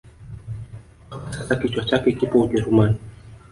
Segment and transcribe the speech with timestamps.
[1.07, 2.97] Mpaka sasa kichwa chake kipo ujerumani